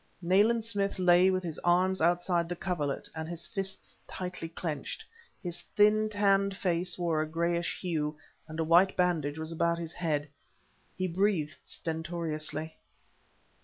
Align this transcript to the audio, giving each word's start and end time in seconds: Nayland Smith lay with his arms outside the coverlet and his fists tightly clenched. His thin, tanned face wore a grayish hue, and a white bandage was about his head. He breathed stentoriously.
Nayland 0.19 0.65
Smith 0.65 0.97
lay 0.97 1.29
with 1.29 1.43
his 1.43 1.59
arms 1.59 2.01
outside 2.01 2.49
the 2.49 2.55
coverlet 2.55 3.07
and 3.13 3.29
his 3.29 3.45
fists 3.45 3.95
tightly 4.07 4.49
clenched. 4.49 5.05
His 5.43 5.61
thin, 5.75 6.09
tanned 6.09 6.57
face 6.57 6.97
wore 6.97 7.21
a 7.21 7.27
grayish 7.27 7.79
hue, 7.79 8.17
and 8.47 8.59
a 8.59 8.63
white 8.63 8.97
bandage 8.97 9.37
was 9.37 9.51
about 9.51 9.77
his 9.77 9.93
head. 9.93 10.27
He 10.97 11.07
breathed 11.07 11.59
stentoriously. 11.61 12.79